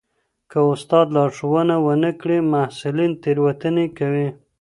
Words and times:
که 0.51 0.59
استاد 0.73 1.07
لارښوونه 1.15 1.75
ونه 1.85 2.11
کړي 2.21 2.37
محصلین 2.53 3.11
تېروتنې 3.23 3.87
کوي. 3.97 4.27